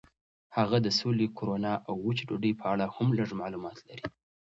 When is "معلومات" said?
3.41-3.77